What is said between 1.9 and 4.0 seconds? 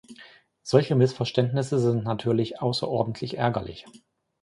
natürlich außerordentlich ärgerlich.